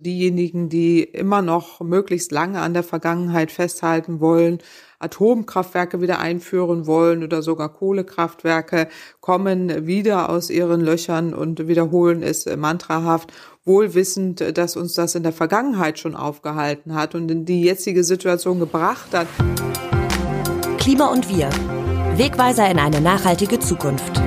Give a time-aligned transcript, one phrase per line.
[0.00, 4.58] Diejenigen, die immer noch möglichst lange an der Vergangenheit festhalten wollen,
[5.00, 8.86] Atomkraftwerke wieder einführen wollen oder sogar Kohlekraftwerke,
[9.20, 13.32] kommen wieder aus ihren Löchern und wiederholen es mantrahaft,
[13.64, 18.04] wohl wissend, dass uns das in der Vergangenheit schon aufgehalten hat und in die jetzige
[18.04, 19.26] Situation gebracht hat.
[20.78, 21.50] Klima und wir.
[22.16, 24.22] Wegweiser in eine nachhaltige Zukunft.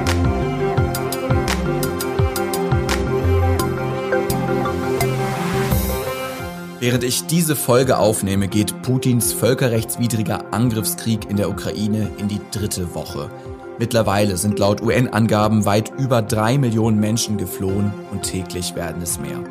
[6.82, 12.96] Während ich diese Folge aufnehme, geht Putins völkerrechtswidriger Angriffskrieg in der Ukraine in die dritte
[12.96, 13.30] Woche.
[13.78, 19.44] Mittlerweile sind laut UN-Angaben weit über drei Millionen Menschen geflohen und täglich werden es mehr.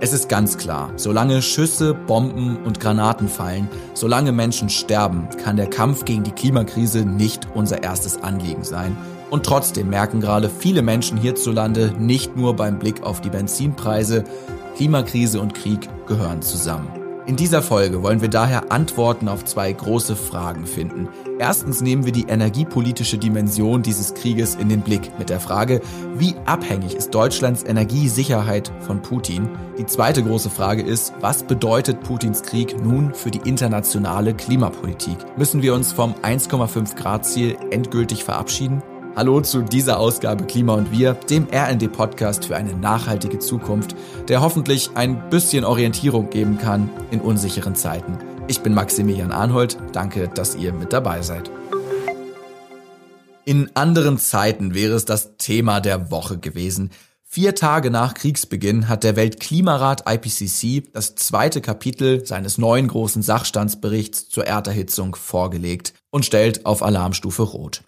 [0.00, 5.70] Es ist ganz klar, solange Schüsse, Bomben und Granaten fallen, solange Menschen sterben, kann der
[5.70, 8.96] Kampf gegen die Klimakrise nicht unser erstes Anliegen sein.
[9.30, 14.24] Und trotzdem merken gerade viele Menschen hierzulande nicht nur beim Blick auf die Benzinpreise,
[14.76, 16.88] Klimakrise und Krieg gehören zusammen.
[17.24, 21.08] In dieser Folge wollen wir daher Antworten auf zwei große Fragen finden.
[21.38, 25.80] Erstens nehmen wir die energiepolitische Dimension dieses Krieges in den Blick mit der Frage,
[26.14, 29.48] wie abhängig ist Deutschlands Energiesicherheit von Putin?
[29.78, 35.16] Die zweite große Frage ist, was bedeutet Putins Krieg nun für die internationale Klimapolitik?
[35.38, 38.82] Müssen wir uns vom 1,5 Grad Ziel endgültig verabschieden?
[39.16, 43.96] Hallo zu dieser Ausgabe Klima und Wir, dem RND-Podcast für eine nachhaltige Zukunft,
[44.28, 48.18] der hoffentlich ein bisschen Orientierung geben kann in unsicheren Zeiten.
[48.46, 51.50] Ich bin Maximilian Arnhold, danke, dass ihr mit dabei seid.
[53.46, 56.90] In anderen Zeiten wäre es das Thema der Woche gewesen.
[57.24, 64.28] Vier Tage nach Kriegsbeginn hat der Weltklimarat IPCC das zweite Kapitel seines neuen großen Sachstandsberichts
[64.28, 67.82] zur Erderhitzung vorgelegt und stellt auf Alarmstufe Rot.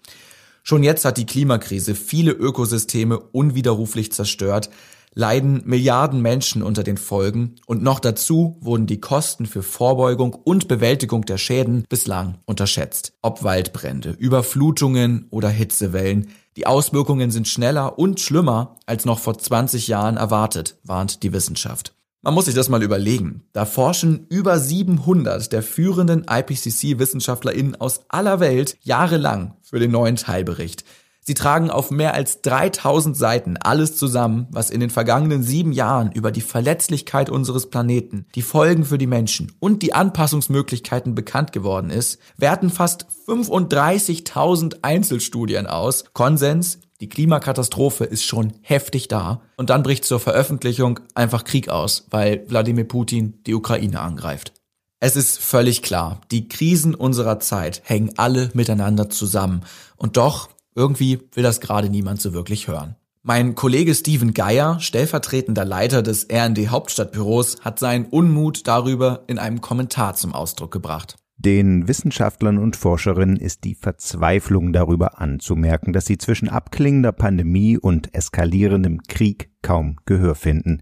[0.69, 4.69] Schon jetzt hat die Klimakrise viele Ökosysteme unwiderruflich zerstört,
[5.15, 10.67] leiden Milliarden Menschen unter den Folgen und noch dazu wurden die Kosten für Vorbeugung und
[10.67, 13.13] Bewältigung der Schäden bislang unterschätzt.
[13.23, 19.87] Ob Waldbrände, Überflutungen oder Hitzewellen, die Auswirkungen sind schneller und schlimmer als noch vor 20
[19.87, 21.95] Jahren erwartet, warnt die Wissenschaft.
[22.21, 23.43] Man muss sich das mal überlegen.
[23.53, 30.83] Da forschen über 700 der führenden IPCC-WissenschaftlerInnen aus aller Welt jahrelang für den neuen Teilbericht.
[31.21, 36.11] Sie tragen auf mehr als 3000 Seiten alles zusammen, was in den vergangenen sieben Jahren
[36.11, 41.89] über die Verletzlichkeit unseres Planeten, die Folgen für die Menschen und die Anpassungsmöglichkeiten bekannt geworden
[41.89, 46.03] ist, werten fast 35.000 Einzelstudien aus.
[46.13, 52.05] Konsens, die Klimakatastrophe ist schon heftig da und dann bricht zur Veröffentlichung einfach Krieg aus,
[52.09, 54.53] weil Wladimir Putin die Ukraine angreift.
[54.99, 59.61] Es ist völlig klar, die Krisen unserer Zeit hängen alle miteinander zusammen
[59.95, 62.95] und doch irgendwie will das gerade niemand so wirklich hören.
[63.21, 69.61] Mein Kollege Steven Geier, stellvertretender Leiter des RND Hauptstadtbüros, hat seinen Unmut darüber in einem
[69.61, 71.15] Kommentar zum Ausdruck gebracht.
[71.41, 78.13] Den Wissenschaftlern und Forscherinnen ist die Verzweiflung darüber anzumerken, dass sie zwischen abklingender Pandemie und
[78.13, 80.81] eskalierendem Krieg kaum Gehör finden.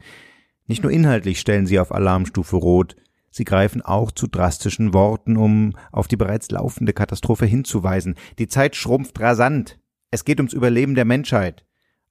[0.66, 2.96] Nicht nur inhaltlich stellen sie auf Alarmstufe Rot,
[3.30, 8.16] sie greifen auch zu drastischen Worten, um auf die bereits laufende Katastrophe hinzuweisen.
[8.40, 9.78] Die Zeit schrumpft rasant.
[10.10, 11.67] Es geht ums Überleben der Menschheit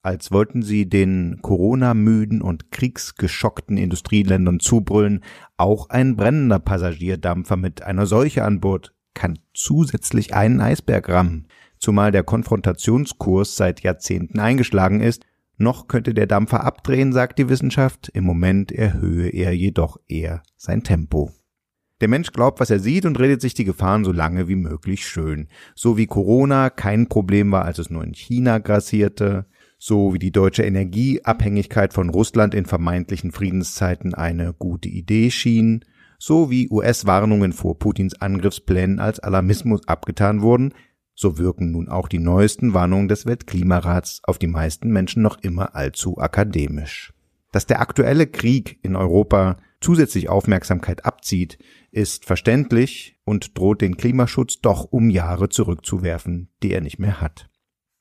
[0.07, 5.25] als wollten sie den Corona-müden und kriegsgeschockten Industrieländern zubrüllen,
[5.57, 12.13] auch ein brennender Passagierdampfer mit einer Seuche an Bord kann zusätzlich einen Eisberg rammen, zumal
[12.13, 15.25] der Konfrontationskurs seit Jahrzehnten eingeschlagen ist,
[15.59, 20.85] noch könnte der Dampfer abdrehen, sagt die Wissenschaft, im Moment erhöhe er jedoch eher sein
[20.85, 21.33] Tempo.
[22.01, 25.07] Der Mensch glaubt, was er sieht und redet sich die Gefahren so lange wie möglich
[25.07, 25.49] schön.
[25.75, 29.47] So wie Corona kein Problem war, als es nur in China grassierte,
[29.79, 35.85] so wie die deutsche Energieabhängigkeit von Russland in vermeintlichen Friedenszeiten eine gute Idee schien,
[36.19, 40.73] so wie US-Warnungen vor Putins Angriffsplänen als Alarmismus abgetan wurden,
[41.15, 45.75] so wirken nun auch die neuesten Warnungen des Weltklimarats auf die meisten Menschen noch immer
[45.75, 47.13] allzu akademisch.
[47.53, 51.59] Dass der aktuelle Krieg in Europa zusätzlich Aufmerksamkeit abzieht,
[51.91, 57.49] ist verständlich und droht den Klimaschutz doch um Jahre zurückzuwerfen, die er nicht mehr hat.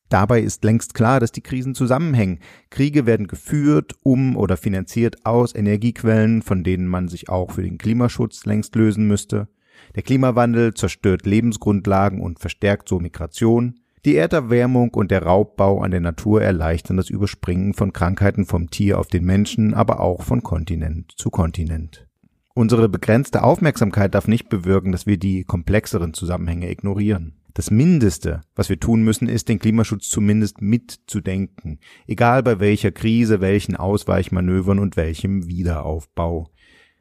[0.10, 2.40] Dabei ist längst klar, dass die Krisen zusammenhängen.
[2.69, 7.78] Kriege werden geführt, um oder finanziert aus Energiequellen, von denen man sich auch für den
[7.78, 9.48] Klimaschutz längst lösen müsste.
[9.96, 13.80] Der Klimawandel zerstört Lebensgrundlagen und verstärkt so Migration.
[14.06, 19.00] Die Erderwärmung und der Raubbau an der Natur erleichtern das Überspringen von Krankheiten vom Tier
[19.00, 22.08] auf den Menschen, aber auch von Kontinent zu Kontinent.
[22.54, 27.34] Unsere begrenzte Aufmerksamkeit darf nicht bewirken, dass wir die komplexeren Zusammenhänge ignorieren.
[27.56, 33.40] Das Mindeste, was wir tun müssen, ist, den Klimaschutz zumindest mitzudenken, egal bei welcher Krise,
[33.40, 36.50] welchen Ausweichmanövern und welchem Wiederaufbau.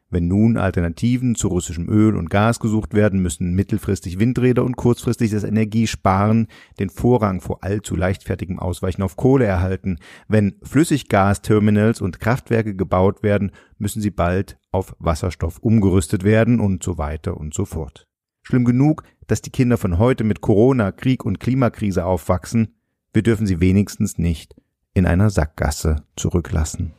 [0.09, 5.31] Wenn nun Alternativen zu russischem Öl und Gas gesucht werden, müssen mittelfristig Windräder und kurzfristig
[5.31, 6.47] das Energiesparen
[6.79, 9.99] den Vorrang vor allzu leichtfertigem Ausweichen auf Kohle erhalten.
[10.29, 16.97] Wenn Flüssiggasterminals und Kraftwerke gebaut werden, müssen sie bald auf Wasserstoff umgerüstet werden und so
[16.97, 18.07] weiter und so fort.
[18.47, 22.75] Schlimm genug, dass die Kinder von heute mit Corona, Krieg und Klimakrise aufwachsen,
[23.13, 24.55] wir dürfen sie wenigstens nicht
[24.93, 26.93] in einer Sackgasse zurücklassen.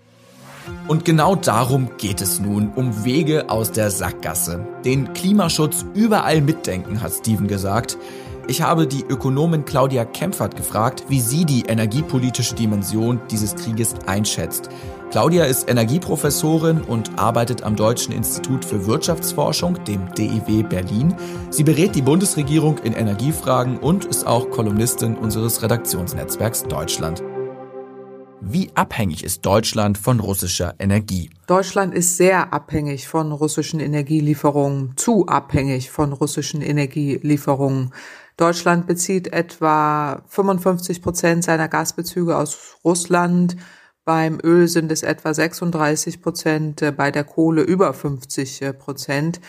[0.88, 4.66] Und genau darum geht es nun, um Wege aus der Sackgasse.
[4.84, 7.96] Den Klimaschutz überall mitdenken, hat Steven gesagt.
[8.48, 14.68] Ich habe die Ökonomin Claudia Kempfert gefragt, wie sie die energiepolitische Dimension dieses Krieges einschätzt.
[15.10, 21.14] Claudia ist Energieprofessorin und arbeitet am Deutschen Institut für Wirtschaftsforschung, dem DIW Berlin.
[21.50, 27.22] Sie berät die Bundesregierung in Energiefragen und ist auch Kolumnistin unseres Redaktionsnetzwerks Deutschland.
[28.40, 31.30] Wie abhängig ist Deutschland von russischer Energie?
[31.46, 37.92] Deutschland ist sehr abhängig von russischen Energielieferungen, zu abhängig von russischen Energielieferungen.
[38.36, 43.56] Deutschland bezieht etwa 55 Prozent seiner Gasbezüge aus Russland.
[44.06, 49.40] Beim Öl sind es etwa 36 Prozent, bei der Kohle über 50 Prozent.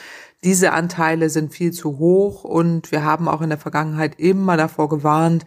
[0.43, 4.89] Diese Anteile sind viel zu hoch und wir haben auch in der Vergangenheit immer davor
[4.89, 5.45] gewarnt,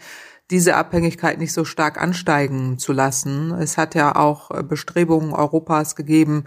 [0.53, 3.51] diese Abhängigkeit nicht so stark ansteigen zu lassen.
[3.53, 6.45] Es hat ja auch äh, Bestrebungen Europas gegeben,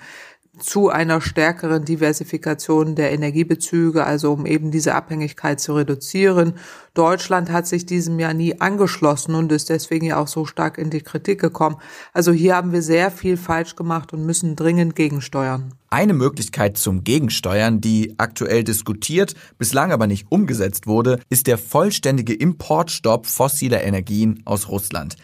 [0.60, 6.54] zu einer stärkeren Diversifikation der Energiebezüge, also um eben diese Abhängigkeit zu reduzieren.
[6.94, 10.92] Deutschland hat sich diesem Jahr nie angeschlossen und ist deswegen ja auch so stark in
[10.92, 11.78] die Kritik gekommen.
[12.14, 15.74] Also hier haben wir sehr viel falsch gemacht und müssen dringend gegensteuern.
[15.90, 22.34] Eine Möglichkeit zum Gegensteuern, die aktuell diskutiert, bislang aber nicht umgesetzt wurde, ist der vollständige
[22.34, 25.16] Importstopp fossiler Energien aus Russland.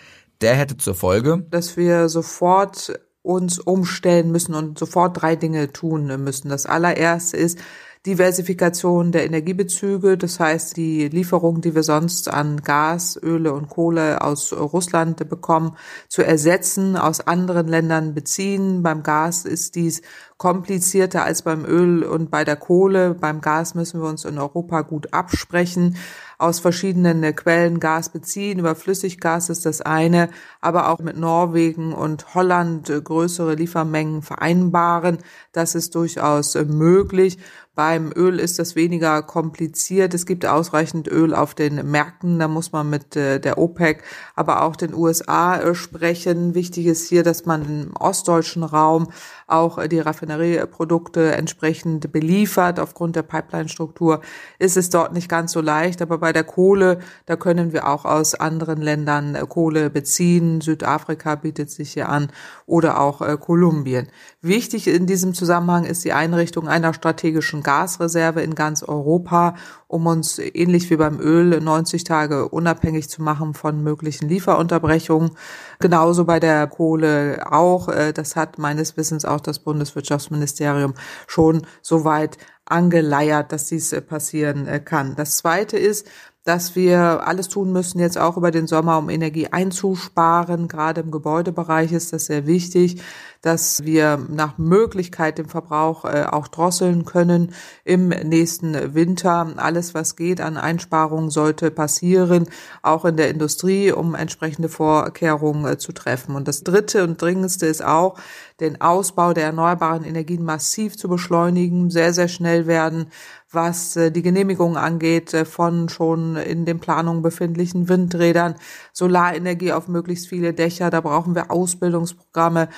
[0.41, 2.99] Der hätte zur Folge, dass wir sofort
[3.29, 6.49] uns umstellen müssen und sofort drei Dinge tun müssen.
[6.49, 7.59] Das allererste ist,
[8.05, 14.21] Diversifikation der Energiebezüge, das heißt die Lieferungen, die wir sonst an Gas, Öle und Kohle
[14.21, 15.75] aus Russland bekommen,
[16.07, 18.83] zu ersetzen, aus anderen Ländern beziehen.
[18.83, 20.01] Beim Gas ist dies
[20.37, 23.15] komplizierter als beim Öl und bei der Kohle.
[23.15, 25.97] Beim Gas müssen wir uns in Europa gut absprechen
[26.39, 28.59] aus verschiedenen Quellen Gas beziehen.
[28.59, 30.29] Über Flüssiggas ist das eine,
[30.61, 35.19] aber auch mit Norwegen und Holland größere Liefermengen vereinbaren.
[35.51, 37.37] Das ist durchaus möglich.
[37.75, 40.13] Beim Öl ist das weniger kompliziert.
[40.13, 42.37] Es gibt ausreichend Öl auf den Märkten.
[42.37, 44.03] Da muss man mit äh, der OPEC,
[44.35, 46.55] aber auch den USA äh, sprechen.
[46.55, 49.07] Wichtig ist hier, dass man im ostdeutschen Raum
[49.47, 52.81] auch äh, die Raffinerieprodukte entsprechend beliefert.
[52.81, 54.21] Aufgrund der Pipeline-Struktur
[54.57, 56.01] ist es dort nicht ganz so leicht.
[56.01, 60.59] Aber bei der Kohle, da können wir auch aus anderen Ländern Kohle beziehen.
[60.59, 62.29] Südafrika bietet sich hier an
[62.65, 64.09] oder auch Kolumbien.
[64.41, 69.55] Wichtig in diesem Zusammenhang ist die Einrichtung einer strategischen Gasreserve in ganz Europa,
[69.87, 75.31] um uns ähnlich wie beim Öl 90 Tage unabhängig zu machen von möglichen Lieferunterbrechungen.
[75.79, 77.89] Genauso bei der Kohle auch.
[77.89, 80.93] Äh, das hat meines Wissens auch das Bundeswirtschaftsministerium
[81.27, 85.15] schon so weit angeleiert, dass dies äh, passieren äh, kann.
[85.17, 86.07] Das Zweite ist,
[86.45, 90.67] dass wir alles tun müssen jetzt auch über den Sommer, um Energie einzusparen.
[90.67, 93.01] Gerade im Gebäudebereich ist das sehr wichtig,
[93.41, 97.53] dass wir nach Möglichkeit den Verbrauch äh, auch drosseln können
[97.85, 99.53] im nächsten Winter.
[99.57, 102.49] Alles, was geht an Einsparungen, sollte passieren,
[102.81, 106.35] auch in der Industrie, um entsprechende Vorkehrungen äh, zu treffen.
[106.35, 108.17] Und das Dritte und Dringendste ist auch,
[108.59, 113.07] den Ausbau der erneuerbaren Energien massiv zu beschleunigen, sehr, sehr schnell werden,
[113.51, 118.55] was äh, die Genehmigung angeht von schon in den Planungen befindlichen Windrädern,
[118.93, 120.89] Solarenergie auf möglichst viele Dächer.
[120.89, 122.69] Da brauchen wir Ausbildungsprogramme,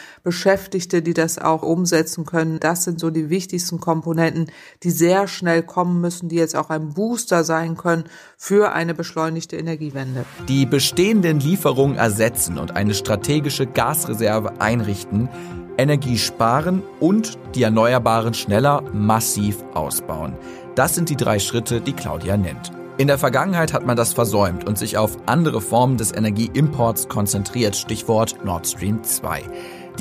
[0.52, 2.60] Beschäftigte, die das auch umsetzen können.
[2.60, 4.48] Das sind so die wichtigsten Komponenten,
[4.84, 8.04] die sehr schnell kommen müssen, die jetzt auch ein Booster sein können
[8.36, 10.26] für eine beschleunigte Energiewende.
[10.50, 15.30] Die bestehenden Lieferungen ersetzen und eine strategische Gasreserve einrichten,
[15.78, 20.34] Energie sparen und die Erneuerbaren schneller massiv ausbauen.
[20.76, 22.74] Das sind die drei Schritte, die Claudia nennt.
[22.98, 27.78] In der Vergangenheit hat man das versäumt und sich auf andere Formen des Energieimports konzentriert,
[27.78, 29.44] Stichwort Nord Stream 2.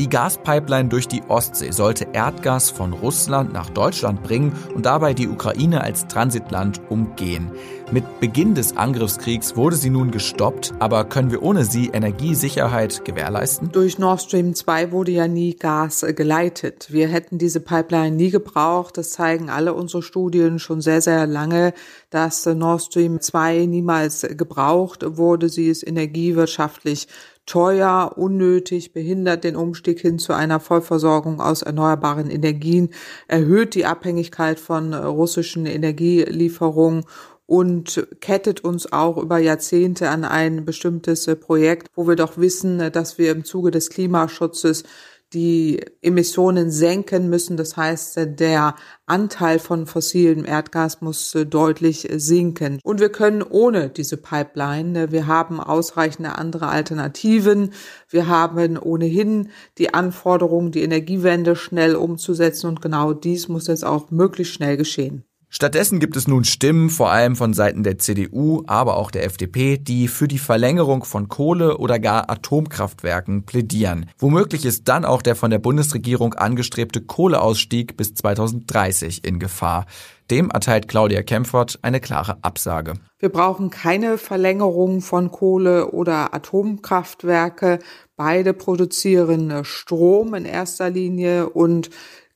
[0.00, 5.28] Die Gaspipeline durch die Ostsee sollte Erdgas von Russland nach Deutschland bringen und dabei die
[5.28, 7.50] Ukraine als Transitland umgehen.
[7.92, 13.72] Mit Beginn des Angriffskriegs wurde sie nun gestoppt, aber können wir ohne sie Energiesicherheit gewährleisten?
[13.72, 16.86] Durch Nord Stream 2 wurde ja nie Gas geleitet.
[16.90, 18.96] Wir hätten diese Pipeline nie gebraucht.
[18.96, 21.74] Das zeigen alle unsere Studien schon sehr, sehr lange,
[22.08, 25.50] dass Nord Stream 2 niemals gebraucht wurde.
[25.50, 27.06] Sie ist energiewirtschaftlich
[27.46, 32.90] teuer, unnötig, behindert den Umstieg hin zu einer Vollversorgung aus erneuerbaren Energien,
[33.28, 37.04] erhöht die Abhängigkeit von russischen Energielieferungen
[37.46, 43.18] und kettet uns auch über Jahrzehnte an ein bestimmtes Projekt, wo wir doch wissen, dass
[43.18, 44.84] wir im Zuge des Klimaschutzes
[45.32, 47.56] die Emissionen senken müssen.
[47.56, 48.74] Das heißt, der
[49.06, 52.80] Anteil von fossilem Erdgas muss deutlich sinken.
[52.82, 57.72] Und wir können ohne diese Pipeline, wir haben ausreichende andere Alternativen.
[58.08, 62.66] Wir haben ohnehin die Anforderung, die Energiewende schnell umzusetzen.
[62.66, 65.24] Und genau dies muss jetzt auch möglichst schnell geschehen.
[65.52, 69.78] Stattdessen gibt es nun Stimmen, vor allem von Seiten der CDU, aber auch der FDP,
[69.78, 74.08] die für die Verlängerung von Kohle- oder gar Atomkraftwerken plädieren.
[74.16, 79.86] Womöglich ist dann auch der von der Bundesregierung angestrebte Kohleausstieg bis 2030 in Gefahr.
[80.30, 82.94] Dem erteilt Claudia Kempfert eine klare Absage.
[83.18, 87.80] Wir brauchen keine Verlängerung von Kohle- oder Atomkraftwerke.
[88.14, 91.90] Beide produzieren Strom in erster Linie und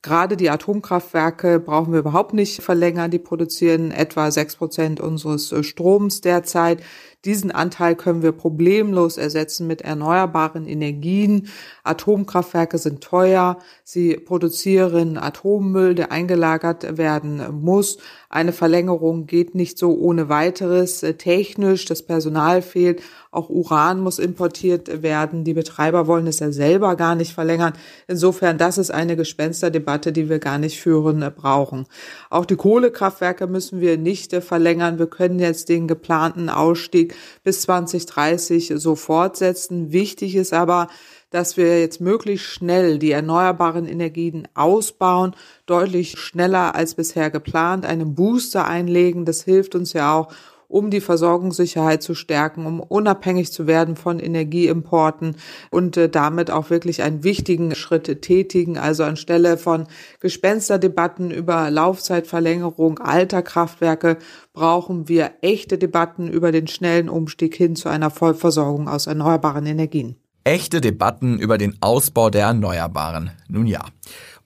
[0.05, 3.09] Gerade die Atomkraftwerke brauchen wir überhaupt nicht verlängern.
[3.09, 6.83] Die produzieren etwa sechs Prozent unseres äh, Stroms derzeit.
[7.25, 11.47] Diesen Anteil können wir problemlos ersetzen mit erneuerbaren Energien.
[11.83, 13.57] Atomkraftwerke sind teuer.
[13.83, 17.97] Sie produzieren Atommüll, der eingelagert werden muss.
[18.29, 20.99] Eine Verlängerung geht nicht so ohne weiteres.
[21.17, 23.01] Technisch, das Personal fehlt.
[23.31, 25.43] Auch Uran muss importiert werden.
[25.43, 27.73] Die Betreiber wollen es ja selber gar nicht verlängern.
[28.07, 31.85] Insofern, das ist eine Gespensterdebatte, die wir gar nicht führen brauchen.
[32.29, 34.99] Auch die Kohlekraftwerke müssen wir nicht verlängern.
[34.99, 39.91] Wir können jetzt den geplanten Ausstieg bis 2030 so fortsetzen.
[39.91, 40.87] Wichtig ist aber,
[41.29, 48.15] dass wir jetzt möglichst schnell die erneuerbaren Energien ausbauen, deutlich schneller als bisher geplant, einen
[48.15, 49.25] Booster einlegen.
[49.25, 50.31] Das hilft uns ja auch,
[50.67, 55.35] um die Versorgungssicherheit zu stärken, um unabhängig zu werden von Energieimporten
[55.71, 58.77] und äh, damit auch wirklich einen wichtigen Schritt tätigen.
[58.77, 59.87] Also anstelle von
[60.19, 64.17] Gespensterdebatten über Laufzeitverlängerung alter Kraftwerke
[64.53, 70.15] brauchen wir echte Debatten über den schnellen Umstieg hin zu einer Vollversorgung aus erneuerbaren Energien.
[70.43, 73.31] Echte Debatten über den Ausbau der Erneuerbaren.
[73.47, 73.83] Nun ja.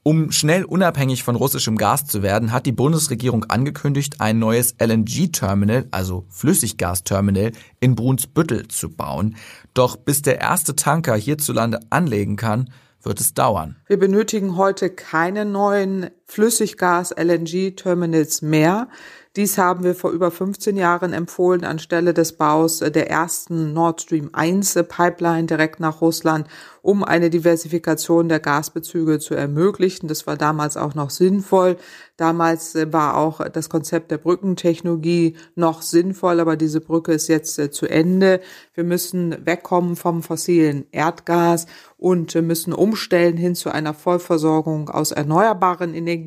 [0.01, 5.87] Um schnell unabhängig von russischem Gas zu werden, hat die Bundesregierung angekündigt, ein neues LNG-Terminal,
[5.91, 7.51] also Flüssiggasterminal,
[7.81, 9.35] in Brunsbüttel zu bauen.
[9.73, 12.69] Doch bis der erste Tanker hierzulande anlegen kann,
[13.01, 13.77] wird es dauern.
[13.87, 18.87] Wir benötigen heute keine neuen Flüssiggas-LNG-Terminals mehr.
[19.35, 24.31] Dies haben wir vor über 15 Jahren empfohlen anstelle des Baus der ersten Nord Stream
[24.33, 26.47] 1 Pipeline direkt nach Russland,
[26.81, 30.07] um eine Diversifikation der Gasbezüge zu ermöglichen.
[30.07, 31.77] Das war damals auch noch sinnvoll.
[32.17, 37.85] Damals war auch das Konzept der Brückentechnologie noch sinnvoll, aber diese Brücke ist jetzt zu
[37.85, 38.41] Ende.
[38.73, 41.67] Wir müssen wegkommen vom fossilen Erdgas
[41.97, 46.18] und müssen umstellen hin zu einer Vollversorgung aus erneuerbaren Energien.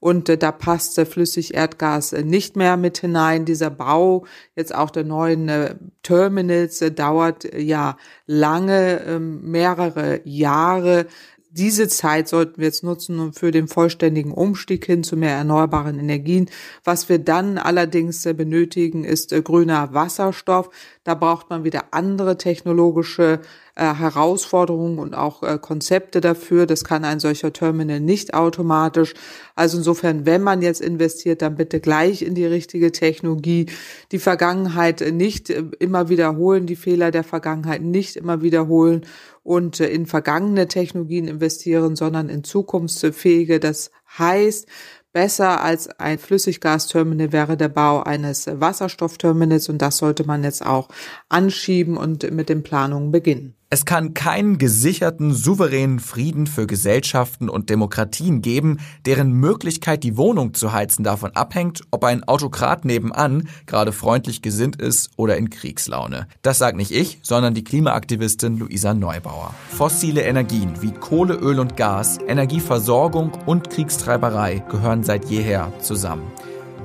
[0.00, 3.44] Und äh, da passt äh, Flüssigerdgas äh, nicht mehr mit hinein.
[3.44, 10.20] Dieser Bau jetzt auch der neuen äh, Terminals äh, dauert äh, ja lange, ähm, mehrere
[10.24, 11.06] Jahre.
[11.50, 16.50] Diese Zeit sollten wir jetzt nutzen für den vollständigen Umstieg hin zu mehr erneuerbaren Energien.
[16.84, 20.68] Was wir dann allerdings äh, benötigen, ist äh, grüner Wasserstoff.
[21.04, 23.40] Da braucht man wieder andere technologische
[23.76, 26.66] äh, Herausforderungen und auch Konzepte dafür.
[26.66, 29.14] Das kann ein solcher Terminal nicht automatisch.
[29.54, 33.66] Also insofern, wenn man jetzt investiert, dann bitte gleich in die richtige Technologie.
[34.12, 39.06] Die Vergangenheit nicht immer wiederholen, die Fehler der Vergangenheit nicht immer wiederholen
[39.48, 43.60] und in vergangene Technologien investieren, sondern in zukunftsfähige.
[43.60, 44.68] Das heißt,
[45.10, 50.90] Besser als ein Flüssiggasterminal wäre der Bau eines Wasserstoffterminals und das sollte man jetzt auch
[51.30, 53.57] anschieben und mit den Planungen beginnen.
[53.70, 60.54] Es kann keinen gesicherten, souveränen Frieden für Gesellschaften und Demokratien geben, deren Möglichkeit, die Wohnung
[60.54, 66.28] zu heizen, davon abhängt, ob ein Autokrat nebenan gerade freundlich gesinnt ist oder in Kriegslaune.
[66.40, 69.52] Das sagt nicht ich, sondern die Klimaaktivistin Luisa Neubauer.
[69.68, 76.32] Fossile Energien wie Kohle, Öl und Gas, Energieversorgung und Kriegstreiberei gehören seit jeher zusammen.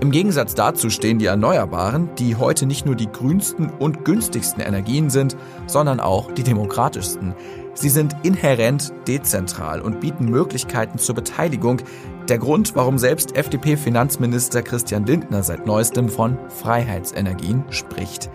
[0.02, 5.10] Im Gegensatz dazu stehen die Erneuerbaren, die heute nicht nur die grünsten und günstigsten Energien
[5.10, 7.34] sind, sondern auch die demokratischsten.
[7.74, 11.82] Sie sind inhärent dezentral und bieten Möglichkeiten zur Beteiligung.
[12.28, 18.30] Der Grund, warum selbst FDP-Finanzminister Christian Lindner seit neuestem von Freiheitsenergien spricht.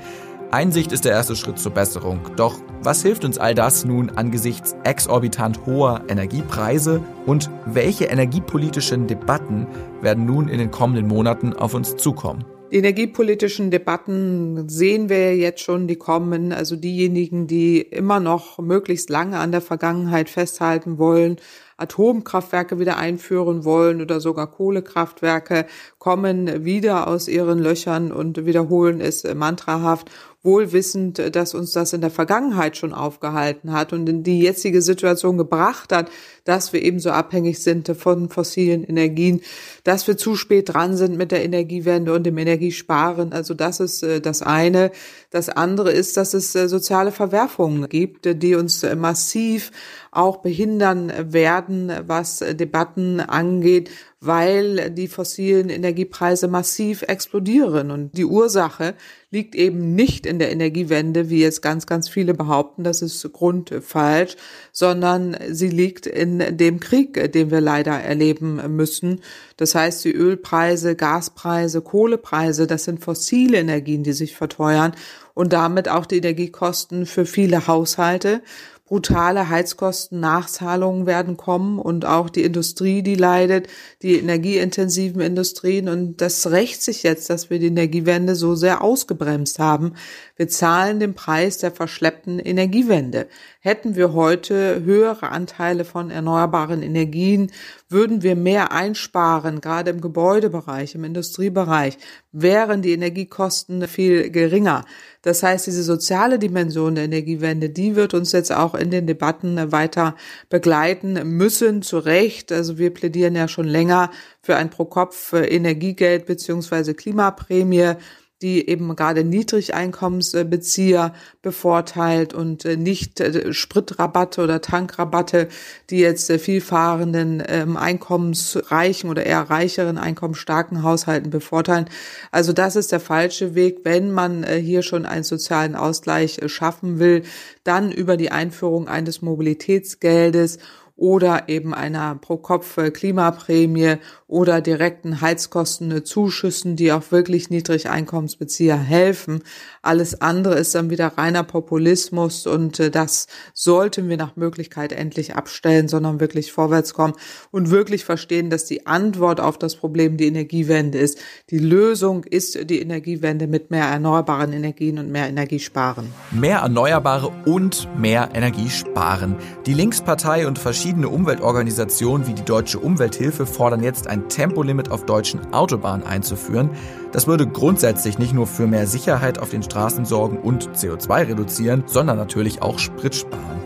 [0.51, 2.21] Einsicht ist der erste Schritt zur Besserung.
[2.37, 9.67] Doch was hilft uns all das nun angesichts exorbitant hoher Energiepreise und welche energiepolitischen Debatten
[10.01, 12.45] werden nun in den kommenden Monaten auf uns zukommen?
[12.73, 16.53] Die energiepolitischen Debatten sehen wir jetzt schon, die kommen.
[16.53, 21.37] Also diejenigen, die immer noch möglichst lange an der Vergangenheit festhalten wollen,
[21.79, 25.67] Atomkraftwerke wieder einführen wollen oder sogar Kohlekraftwerke,
[25.99, 30.11] kommen wieder aus ihren Löchern und wiederholen es mantrahaft
[30.43, 34.83] wohl wissend, dass uns das in der Vergangenheit schon aufgehalten hat und in die jetzige
[34.83, 36.11] Situation gebracht hat,
[36.45, 39.41] dass wir eben so abhängig sind von fossilen Energien,
[39.83, 43.33] dass wir zu spät dran sind mit der Energiewende und dem Energiesparen.
[43.33, 44.93] Also das ist äh, das eine.
[45.31, 49.73] Das andere ist, dass es äh, soziale Verwerfungen gibt, die uns äh, massiv
[50.11, 51.68] auch behindern werden,
[52.07, 57.91] was Debatten angeht, weil die fossilen Energiepreise massiv explodieren.
[57.91, 58.95] Und die Ursache
[59.31, 64.37] liegt eben nicht in der Energiewende, wie jetzt ganz, ganz viele behaupten, das ist grundfalsch,
[64.73, 69.21] sondern sie liegt in dem Krieg, den wir leider erleben müssen.
[69.57, 74.93] Das heißt, die Ölpreise, Gaspreise, Kohlepreise, das sind fossile Energien, die sich verteuern
[75.35, 78.43] und damit auch die Energiekosten für viele Haushalte
[78.89, 83.69] brutale Heizkosten-Nachzahlungen werden kommen und auch die Industrie, die leidet,
[84.01, 85.91] die energieintensiven Industrien.
[85.91, 89.93] Und das rächt sich jetzt, dass wir die Energiewende so sehr ausgebremst haben.
[90.37, 93.29] Wir zahlen den Preis der verschleppten Energiewende.
[93.61, 97.51] Hätten wir heute höhere Anteile von erneuerbaren Energien,
[97.89, 101.99] würden wir mehr einsparen, gerade im Gebäudebereich, im Industriebereich,
[102.31, 104.85] wären die Energiekosten viel geringer.
[105.23, 109.73] Das heißt, diese soziale Dimension der Energiewende, die wird uns jetzt auch in den Debatten
[109.73, 110.15] weiter
[110.49, 112.53] begleiten müssen, zu Recht.
[112.53, 117.95] Also wir plädieren ja schon länger für ein Pro-Kopf-Energiegeld beziehungsweise Klimaprämie
[118.41, 125.49] die eben gerade Niedrigeinkommensbezieher bevorteilt und äh, nicht äh, Spritrabatte oder Tankrabatte,
[125.91, 131.91] die jetzt äh, vielfahrenden ähm, einkommensreichen oder eher reicheren, einkommensstarken Haushalten bevorteilen.
[132.31, 137.23] Also das ist der falsche Weg, wenn man hier schon einen sozialen Ausgleich schaffen will,
[137.65, 140.59] dann über die Einführung eines Mobilitätsgeldes
[140.99, 149.43] oder eben einer Pro-Kopf-Klimaprämie oder direkten Heizkostenzuschüssen, die auch wirklich Niedrigeinkommensbezieher helfen.
[149.81, 155.37] Alles andere ist dann wieder reiner Populismus und äh, das sollten wir nach Möglichkeit endlich
[155.37, 157.15] abstellen, sondern wirklich vorwärts kommen
[157.53, 161.21] und wirklich verstehen, dass die Antwort auf das Problem die Energiewende ist.
[161.51, 166.13] Die Lösung ist die Energiewende mit mehr erneuerbaren Energien und mehr Energiesparen.
[166.33, 169.37] Mehr Erneuerbare und mehr Energiesparen.
[169.65, 175.53] Die Linkspartei und verschiedene Umweltorganisationen wie die Deutsche Umwelthilfe fordern jetzt ein Tempolimit auf deutschen
[175.53, 176.71] Autobahnen einzuführen.
[177.13, 181.85] Das würde grundsätzlich nicht nur für mehr Sicherheit auf den Straßen sorgen und CO2 reduzieren,
[181.87, 183.61] sondern natürlich auch Sprit sparen.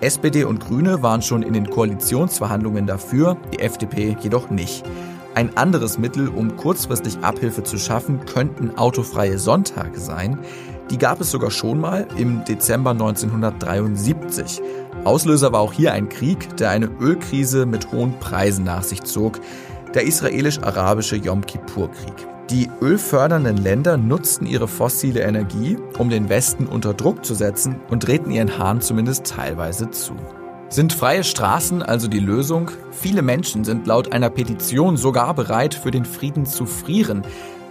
[0.00, 4.84] SPD und Grüne waren schon in den Koalitionsverhandlungen dafür, die FDP jedoch nicht.
[5.34, 10.38] Ein anderes Mittel, um kurzfristig Abhilfe zu schaffen, könnten autofreie Sonntage sein.
[10.90, 14.62] Die gab es sogar schon mal im Dezember 1973.
[15.06, 19.40] Auslöser war auch hier ein Krieg, der eine Ölkrise mit hohen Preisen nach sich zog
[19.94, 22.26] der israelisch-arabische Yom Kippur-Krieg.
[22.50, 28.06] Die ölfördernden Länder nutzten ihre fossile Energie, um den Westen unter Druck zu setzen und
[28.06, 30.14] drehten ihren Hahn zumindest teilweise zu.
[30.68, 32.72] Sind freie Straßen also die Lösung?
[32.90, 37.22] Viele Menschen sind laut einer Petition sogar bereit, für den Frieden zu frieren.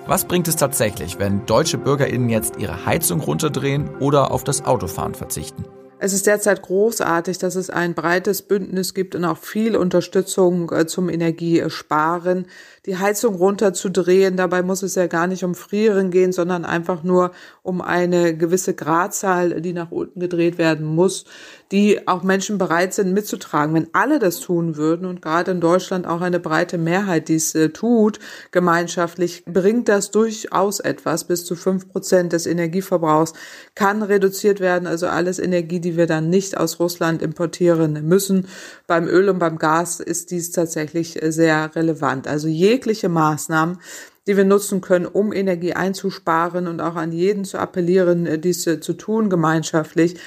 [0.07, 5.15] Was bringt es tatsächlich, wenn deutsche Bürgerinnen jetzt ihre Heizung runterdrehen oder auf das Autofahren
[5.15, 5.65] verzichten?
[6.05, 10.85] Es ist derzeit großartig, dass es ein breites Bündnis gibt und auch viel Unterstützung äh,
[10.85, 12.45] zum Energiesparen
[12.85, 14.37] die Heizung runterzudrehen.
[14.37, 17.31] Dabei muss es ja gar nicht um Frieren gehen, sondern einfach nur
[17.63, 21.25] um eine gewisse Gradzahl, die nach unten gedreht werden muss,
[21.71, 23.73] die auch Menschen bereit sind mitzutragen.
[23.73, 27.69] Wenn alle das tun würden und gerade in Deutschland auch eine breite Mehrheit dies äh,
[27.69, 28.19] tut,
[28.51, 31.23] gemeinschaftlich, bringt das durchaus etwas.
[31.23, 33.33] Bis zu fünf Prozent des Energieverbrauchs
[33.73, 34.87] kann reduziert werden.
[34.87, 38.47] Also alles Energie, die wir dann nicht aus Russland importieren müssen.
[38.85, 42.27] Beim Öl und beim Gas ist dies tatsächlich äh, sehr relevant.
[42.27, 43.79] Also je jegliche Maßnahmen,
[44.27, 48.61] die wir nutzen können, um Energie einzusparen und auch an jeden zu appellieren, äh, dies
[48.61, 50.19] zu tun gemeinschaftlich,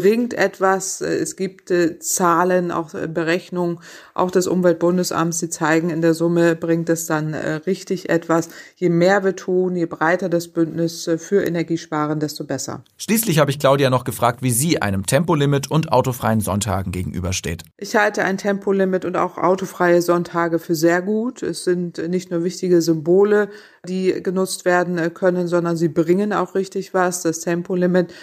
[0.00, 1.02] bringt etwas.
[1.02, 3.78] Es gibt äh, Zahlen, auch äh, Berechnungen,
[4.14, 8.48] auch des Umweltbundesamts, die zeigen, in der Summe bringt es dann äh, richtig etwas.
[8.76, 12.84] Je mehr wir tun, je breiter das Bündnis für Energiesparen, desto besser.
[12.96, 17.64] Schließlich habe ich Claudia noch gefragt, wie sie einem Tempolimit und autofreien Sonntagen gegenübersteht.
[17.76, 21.42] Ich halte ein Tempolimit und auch autofreie Sonntage für sehr gut.
[21.42, 23.50] Es sind nicht nur wichtige Symbole,
[23.88, 27.22] die genutzt werden können, sondern sie bringen auch richtig was.
[27.22, 28.14] Das Tempolimit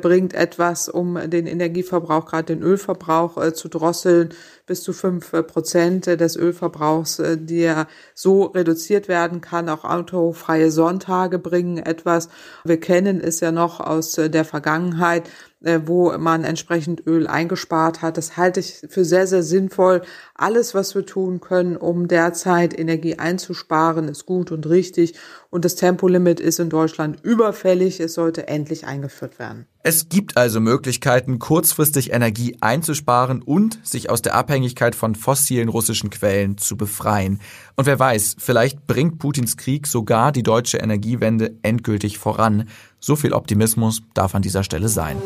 [0.00, 4.28] bringt etwas, um den Energieverbrauch, gerade den Ölverbrauch äh, zu drosseln.
[4.68, 9.68] Bis zu fünf Prozent des Ölverbrauchs, die ja so reduziert werden kann.
[9.68, 12.28] Auch autofreie Sonntage bringen etwas.
[12.64, 15.28] Wir kennen es ja noch aus der Vergangenheit,
[15.64, 18.16] äh, wo man entsprechend Öl eingespart hat.
[18.16, 20.02] Das halte ich für sehr, sehr sinnvoll.
[20.34, 25.18] Alles, was wir tun können, um derzeit Energie einzusparen, ist gut und richtig.
[25.50, 28.00] Und das Tempolimit ist in Deutschland überfällig.
[28.00, 29.66] Es sollte endlich eingeführt werden.
[29.82, 36.10] Es gibt also Möglichkeiten, kurzfristig Energie einzusparen und sich aus der Abhängigkeit von fossilen russischen
[36.10, 37.40] Quellen zu befreien.
[37.76, 42.68] Und wer weiß, vielleicht bringt Putins Krieg sogar die deutsche Energiewende endgültig voran.
[43.00, 45.16] So viel Optimismus darf an dieser Stelle sein.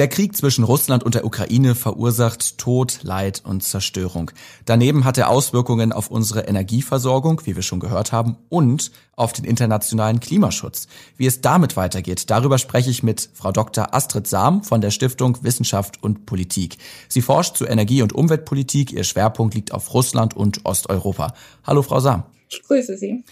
[0.00, 4.30] Der Krieg zwischen Russland und der Ukraine verursacht Tod, Leid und Zerstörung.
[4.64, 9.44] Daneben hat er Auswirkungen auf unsere Energieversorgung, wie wir schon gehört haben, und auf den
[9.44, 10.88] internationalen Klimaschutz.
[11.18, 13.94] Wie es damit weitergeht, darüber spreche ich mit Frau Dr.
[13.94, 16.78] Astrid Sam von der Stiftung Wissenschaft und Politik.
[17.10, 18.92] Sie forscht zu Energie- und Umweltpolitik.
[18.92, 21.34] Ihr Schwerpunkt liegt auf Russland und Osteuropa.
[21.64, 22.22] Hallo, Frau Sam.
[22.48, 23.22] Ich grüße Sie.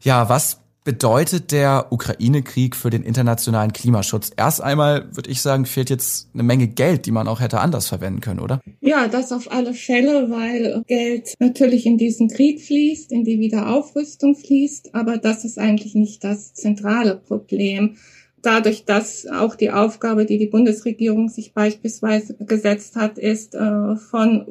[0.00, 4.30] Ja, was bedeutet der Ukraine-Krieg für den internationalen Klimaschutz?
[4.36, 7.88] Erst einmal würde ich sagen, fehlt jetzt eine Menge Geld, die man auch hätte anders
[7.88, 8.60] verwenden können, oder?
[8.80, 14.36] Ja, das auf alle Fälle, weil Geld natürlich in diesen Krieg fließt, in die Wiederaufrüstung
[14.36, 17.96] fließt, aber das ist eigentlich nicht das zentrale Problem
[18.44, 24.46] dadurch, dass auch die Aufgabe, die die Bundesregierung sich beispielsweise gesetzt hat, ist, äh, von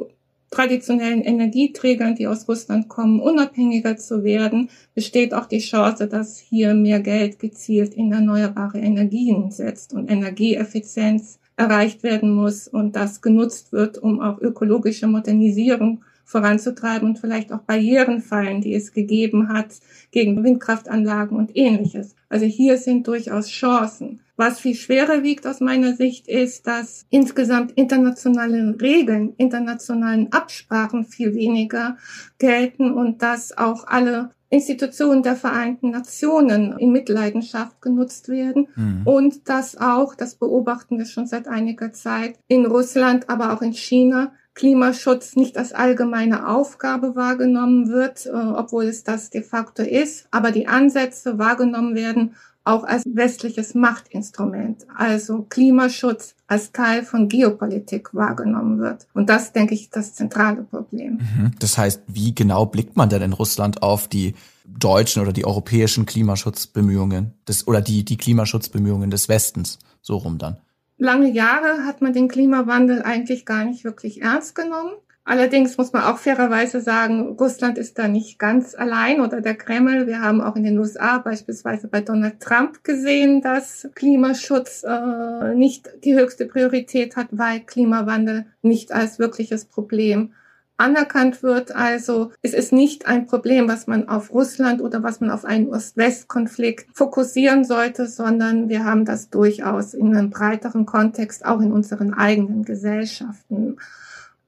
[0.54, 6.76] traditionellen Energieträgern, die aus Russland kommen, unabhängiger zu werden, besteht auch die Chance, dass hier
[6.76, 13.72] mehr Geld gezielt in erneuerbare Energien setzt und Energieeffizienz erreicht werden muss und das genutzt
[13.72, 16.04] wird, um auch ökologische Modernisierung
[16.34, 19.68] voranzutreiben und vielleicht auch Barrieren fallen, die es gegeben hat
[20.10, 22.16] gegen Windkraftanlagen und ähnliches.
[22.28, 24.22] Also hier sind durchaus Chancen.
[24.36, 31.36] Was viel schwerer wiegt aus meiner Sicht ist, dass insgesamt internationale Regeln, internationalen Absprachen viel
[31.36, 31.98] weniger
[32.40, 39.02] gelten und dass auch alle Institutionen der Vereinten Nationen in Mitleidenschaft genutzt werden mhm.
[39.06, 43.74] und dass auch, das beobachten wir schon seit einiger Zeit, in Russland, aber auch in
[43.74, 50.28] China Klimaschutz nicht als allgemeine Aufgabe wahrgenommen wird, äh, obwohl es das de facto ist,
[50.32, 52.36] aber die Ansätze wahrgenommen werden
[52.66, 59.08] auch als westliches Machtinstrument, also Klimaschutz als Teil von Geopolitik wahrgenommen wird.
[59.14, 61.14] Und das, denke ich, das zentrale Problem.
[61.16, 61.52] Mhm.
[61.60, 64.36] Das heißt, wie genau blickt man denn in Russland auf die
[64.66, 69.80] deutschen oder die europäischen Klimaschutzbemühungen des, oder die, die Klimaschutzbemühungen des Westens?
[70.02, 70.58] So rum dann.
[71.04, 74.94] Lange Jahre hat man den Klimawandel eigentlich gar nicht wirklich ernst genommen.
[75.26, 80.08] Allerdings muss man auch fairerweise sagen, Russland ist da nicht ganz allein oder der Kreml.
[80.08, 85.90] Wir haben auch in den USA beispielsweise bei Donald Trump gesehen, dass Klimaschutz äh, nicht
[86.06, 90.32] die höchste Priorität hat, weil Klimawandel nicht als wirkliches Problem
[90.78, 91.76] anerkannt wird.
[91.76, 95.70] Also es ist nicht ein Problem, was man auf Russland oder was man auf einen
[95.70, 102.14] Ost-West-Konflikt fokussieren sollte, sondern wir haben das durchaus in einem breiteren Kontext auch in unseren
[102.14, 103.78] eigenen Gesellschaften.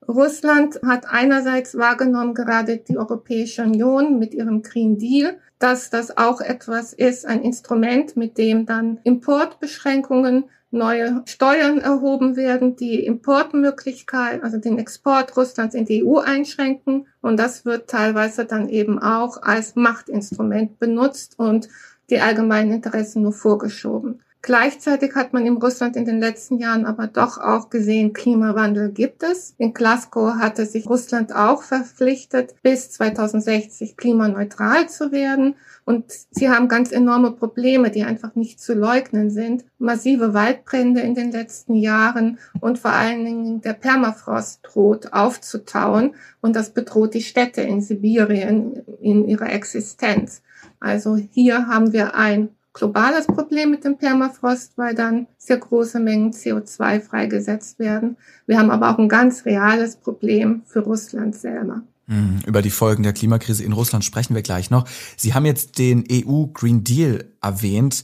[0.07, 6.41] Russland hat einerseits wahrgenommen, gerade die Europäische Union mit ihrem Green Deal, dass das auch
[6.41, 14.57] etwas ist, ein Instrument, mit dem dann Importbeschränkungen, neue Steuern erhoben werden, die Importmöglichkeit, also
[14.57, 17.07] den Export Russlands in die EU einschränken.
[17.21, 21.69] Und das wird teilweise dann eben auch als Machtinstrument benutzt und
[22.09, 24.21] die allgemeinen Interessen nur vorgeschoben.
[24.45, 29.23] Gleichzeitig hat man in Russland in den letzten Jahren aber doch auch gesehen, Klimawandel gibt
[29.23, 29.55] es.
[29.57, 35.55] In Glasgow hatte sich Russland auch verpflichtet, bis 2060 klimaneutral zu werden.
[35.83, 39.65] Und sie haben ganz enorme Probleme, die einfach nicht zu leugnen sind.
[39.79, 46.13] Massive Waldbrände in den letzten Jahren und vor allen Dingen der Permafrost droht aufzutauen.
[46.41, 50.43] Und das bedroht die Städte in Sibirien in ihrer Existenz.
[50.79, 56.31] Also hier haben wir ein globales Problem mit dem Permafrost, weil dann sehr große Mengen
[56.31, 58.17] CO2 freigesetzt werden.
[58.45, 61.81] Wir haben aber auch ein ganz reales Problem für Russland selber.
[62.07, 64.87] Hm, über die Folgen der Klimakrise in Russland sprechen wir gleich noch.
[65.17, 68.03] Sie haben jetzt den EU Green Deal erwähnt.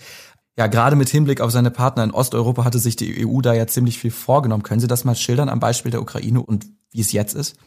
[0.57, 3.67] Ja, gerade mit Hinblick auf seine Partner in Osteuropa hatte sich die EU da ja
[3.67, 4.63] ziemlich viel vorgenommen.
[4.63, 7.57] Können Sie das mal schildern am Beispiel der Ukraine und wie es jetzt ist?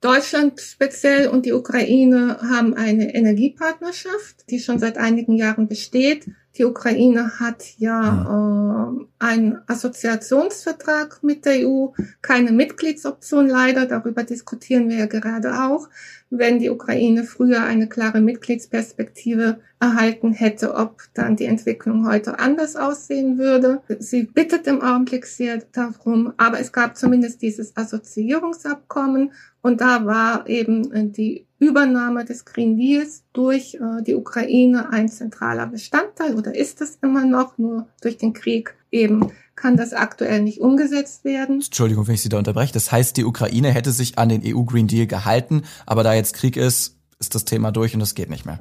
[0.00, 6.64] Deutschland speziell und die Ukraine haben eine Energiepartnerschaft, die schon seit einigen Jahren besteht Die
[6.64, 11.88] Ukraine hat ja äh, einen Assoziationsvertrag mit der EU,
[12.22, 15.88] keine Mitgliedsoption leider, darüber diskutieren wir ja gerade auch.
[16.30, 22.76] Wenn die Ukraine früher eine klare Mitgliedsperspektive erhalten hätte, ob dann die Entwicklung heute anders
[22.76, 23.82] aussehen würde.
[23.98, 30.48] Sie bittet im Augenblick sehr darum, aber es gab zumindest dieses Assoziierungsabkommen und da war
[30.48, 36.80] eben die Übernahme des Green Deals durch äh, die Ukraine ein zentraler Bestandteil oder ist
[36.80, 41.56] es immer noch nur durch den Krieg eben kann das aktuell nicht umgesetzt werden.
[41.56, 42.72] Entschuldigung, wenn ich Sie da unterbreche.
[42.72, 46.34] Das heißt, die Ukraine hätte sich an den EU Green Deal gehalten, aber da jetzt
[46.34, 48.60] Krieg ist, ist das Thema durch und es geht nicht mehr.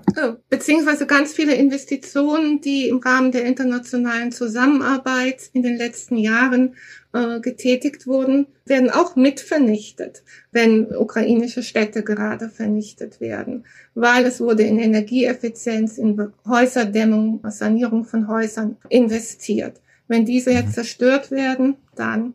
[0.49, 6.75] Beziehungsweise ganz viele Investitionen, die im Rahmen der internationalen Zusammenarbeit in den letzten Jahren
[7.13, 14.41] äh, getätigt wurden, werden auch mit vernichtet, wenn ukrainische Städte gerade vernichtet werden, weil es
[14.41, 19.79] wurde in Energieeffizienz, in Häuserdämmung, Sanierung von Häusern investiert.
[20.07, 20.73] Wenn diese jetzt mhm.
[20.73, 22.33] zerstört werden, dann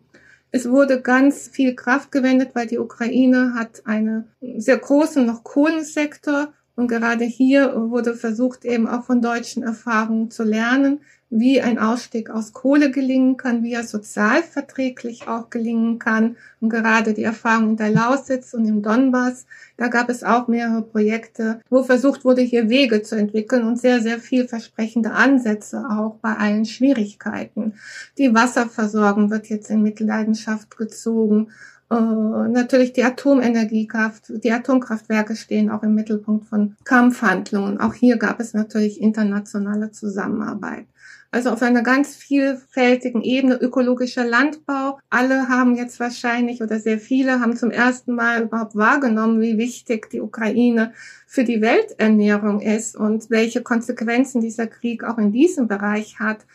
[0.50, 6.52] es wurde ganz viel Kraft gewendet, weil die Ukraine hat einen sehr großen noch Kohlensektor
[6.74, 12.30] und gerade hier wurde versucht, eben auch von deutschen Erfahrungen zu lernen, wie ein Ausstieg
[12.30, 16.36] aus Kohle gelingen kann, wie er sozialverträglich auch gelingen kann.
[16.60, 19.44] Und gerade die Erfahrung in der Lausitz und im Donbass,
[19.76, 24.00] da gab es auch mehrere Projekte, wo versucht wurde, hier Wege zu entwickeln und sehr,
[24.00, 27.74] sehr vielversprechende Ansätze auch bei allen Schwierigkeiten.
[28.16, 31.48] Die Wasserversorgung wird jetzt in Mitleidenschaft gezogen.
[31.90, 37.80] Uh, natürlich die Atomenergiekraft, die Atomkraftwerke stehen auch im Mittelpunkt von Kampfhandlungen.
[37.80, 40.84] Auch hier gab es natürlich internationale Zusammenarbeit.
[41.30, 44.98] Also auf einer ganz vielfältigen Ebene ökologischer Landbau.
[45.10, 50.08] Alle haben jetzt wahrscheinlich oder sehr viele haben zum ersten Mal überhaupt wahrgenommen, wie wichtig
[50.08, 50.94] die Ukraine
[51.26, 56.46] für die Welternährung ist und welche Konsequenzen dieser Krieg auch in diesem Bereich hat.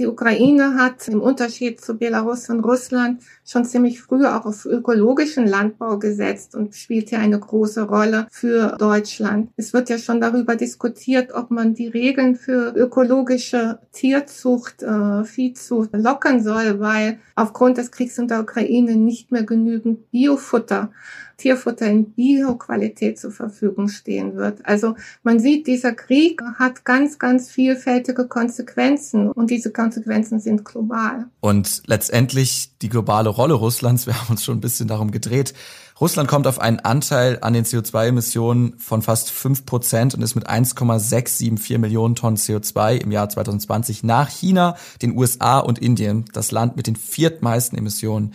[0.00, 5.46] Die Ukraine hat im Unterschied zu Belarus und Russland schon ziemlich früh auch auf ökologischen
[5.46, 9.50] Landbau gesetzt und spielt hier eine große Rolle für Deutschland.
[9.58, 15.90] Es wird ja schon darüber diskutiert, ob man die Regeln für ökologische Tierzucht, äh, Viehzucht
[15.92, 20.92] lockern soll, weil aufgrund des Kriegs in der Ukraine nicht mehr genügend Biofutter
[21.40, 24.64] Tierfutter in Bioqualität zur Verfügung stehen wird.
[24.66, 31.26] Also man sieht, dieser Krieg hat ganz, ganz vielfältige Konsequenzen und diese Konsequenzen sind global.
[31.40, 35.54] Und letztendlich die globale Rolle Russlands, wir haben uns schon ein bisschen darum gedreht.
[36.00, 40.46] Russland kommt auf einen Anteil an den CO2-Emissionen von fast fünf Prozent und ist mit
[40.46, 46.76] 1,674 Millionen Tonnen CO2 im Jahr 2020 nach China, den USA und Indien das Land
[46.76, 48.32] mit den viertmeisten Emissionen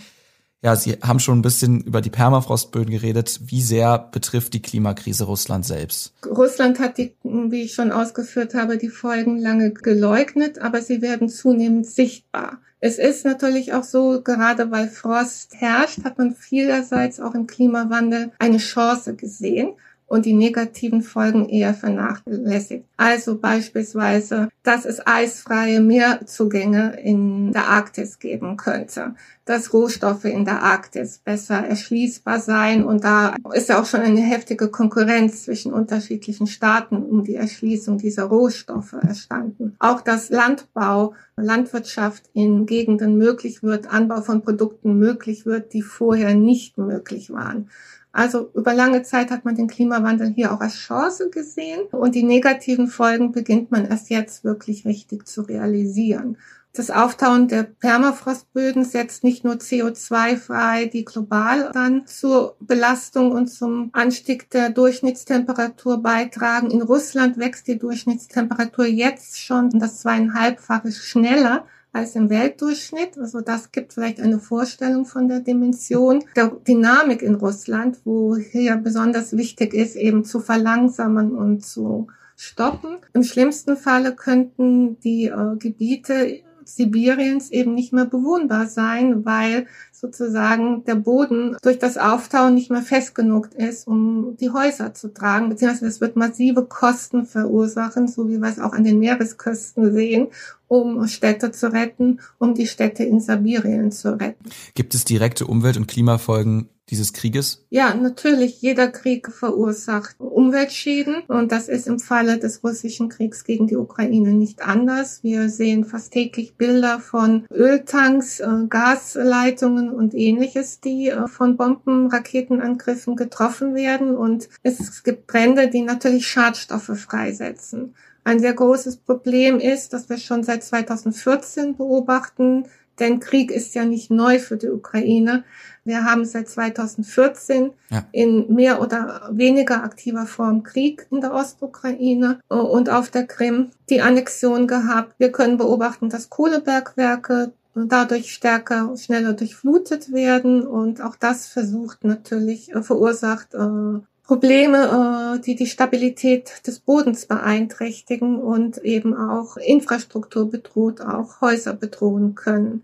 [0.63, 3.39] ja, Sie haben schon ein bisschen über die Permafrostböden geredet.
[3.45, 6.13] Wie sehr betrifft die Klimakrise Russland selbst?
[6.25, 11.29] Russland hat die, wie ich schon ausgeführt habe, die Folgen lange geleugnet, aber sie werden
[11.29, 12.59] zunehmend sichtbar.
[12.79, 18.31] Es ist natürlich auch so, gerade weil Frost herrscht, hat man vielerseits auch im Klimawandel
[18.39, 19.75] eine Chance gesehen
[20.07, 22.85] und die negativen Folgen eher vernachlässigt.
[22.97, 29.15] Also beispielsweise, dass es eisfreie Meerzugänge in der Arktis geben könnte,
[29.45, 34.21] dass Rohstoffe in der Arktis besser erschließbar sein und da ist ja auch schon eine
[34.21, 39.75] heftige Konkurrenz zwischen unterschiedlichen Staaten um die Erschließung dieser Rohstoffe erstanden.
[39.79, 46.33] Auch dass Landbau, Landwirtschaft in Gegenden möglich wird, Anbau von Produkten möglich wird, die vorher
[46.33, 47.69] nicht möglich waren.
[48.15, 52.23] Also über lange Zeit hat man den Klimawandel hier auch als Chance gesehen und die
[52.23, 56.37] negativen Folgen beginnt man erst jetzt wirklich richtig zu realisieren.
[56.71, 63.47] Das Auftauen der Permafrostböden setzt nicht nur CO2 frei, die global dann zur Belastung und
[63.47, 66.71] zum Anstieg der Durchschnittstemperatur beitragen.
[66.71, 71.65] In Russland wächst die Durchschnittstemperatur jetzt schon das zweieinhalbfache schneller
[71.95, 73.17] als im Weltdurchschnitt.
[73.17, 78.75] Also das gibt vielleicht eine Vorstellung von der Dimension der Dynamik in Russland, wo hier
[78.75, 82.97] besonders wichtig ist, eben zu verlangsamen und zu stoppen.
[83.13, 90.83] Im schlimmsten Falle könnten die äh, Gebiete Sibiriens eben nicht mehr bewohnbar sein, weil sozusagen
[90.85, 95.49] der Boden durch das Auftauen nicht mehr fest genug ist, um die Häuser zu tragen,
[95.49, 100.27] beziehungsweise es wird massive Kosten verursachen, so wie wir es auch an den Meeresküsten sehen,
[100.67, 104.49] um Städte zu retten, um die Städte in Sibirien zu retten.
[104.73, 107.65] Gibt es direkte Umwelt- und Klimafolgen dieses Krieges?
[107.69, 108.61] Ja, natürlich.
[108.61, 114.33] Jeder Krieg verursacht Umweltschäden und das ist im Falle des russischen Kriegs gegen die Ukraine
[114.33, 115.23] nicht anders.
[115.23, 122.07] Wir sehen fast täglich Bilder von Öltanks, äh, Gasleitungen und ähnliches, die äh, von Bomben,
[122.07, 127.95] Raketenangriffen getroffen werden und es gibt Brände, die natürlich Schadstoffe freisetzen.
[128.23, 132.65] Ein sehr großes Problem ist, dass wir schon seit 2014 beobachten,
[132.99, 135.43] denn Krieg ist ja nicht neu für die Ukraine.
[135.85, 138.03] Wir haben seit 2014 ja.
[138.11, 144.01] in mehr oder weniger aktiver Form Krieg in der Ostukraine und auf der Krim die
[144.01, 145.13] Annexion gehabt.
[145.19, 152.73] Wir können beobachten, dass Kohlebergwerke dadurch stärker, schneller durchflutet werden und auch das versucht natürlich,
[152.73, 160.49] äh, verursacht äh, Probleme, äh, die die Stabilität des Bodens beeinträchtigen und eben auch Infrastruktur
[160.49, 162.83] bedroht, auch Häuser bedrohen können.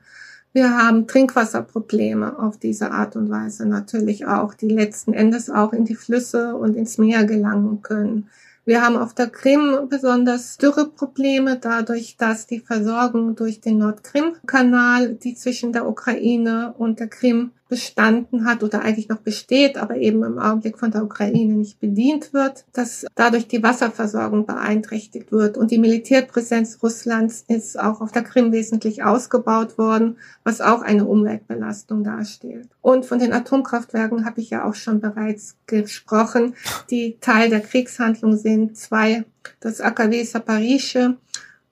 [0.53, 5.85] Wir haben Trinkwasserprobleme auf diese Art und Weise natürlich auch, die letzten Endes auch in
[5.85, 8.29] die Flüsse und ins Meer gelangen können.
[8.65, 15.35] Wir haben auf der Krim besonders Dürreprobleme, dadurch, dass die Versorgung durch den Nordkrim-Kanal, die
[15.35, 20.37] zwischen der Ukraine und der Krim bestanden hat oder eigentlich noch besteht, aber eben im
[20.37, 25.55] Augenblick von der Ukraine nicht bedient wird, dass dadurch die Wasserversorgung beeinträchtigt wird.
[25.55, 31.05] Und die Militärpräsenz Russlands ist auch auf der Krim wesentlich ausgebaut worden, was auch eine
[31.05, 32.67] Umweltbelastung darstellt.
[32.81, 36.55] Und von den Atomkraftwerken habe ich ja auch schon bereits gesprochen,
[36.89, 38.75] die Teil der Kriegshandlung sind.
[38.75, 39.23] Zwei,
[39.61, 41.15] das AKW Saparische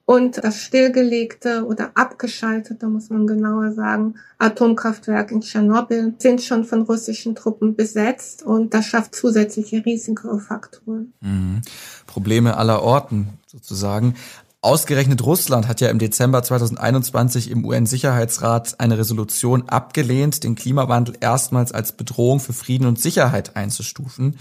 [0.09, 6.81] und das stillgelegte oder abgeschaltete, muss man genauer sagen, Atomkraftwerk in Tschernobyl sind schon von
[6.81, 11.13] russischen Truppen besetzt und das schafft zusätzliche Risikofaktoren.
[11.21, 11.61] Mhm.
[12.07, 14.15] Probleme aller Orten sozusagen.
[14.61, 21.71] Ausgerechnet Russland hat ja im Dezember 2021 im UN-Sicherheitsrat eine Resolution abgelehnt, den Klimawandel erstmals
[21.71, 24.39] als Bedrohung für Frieden und Sicherheit einzustufen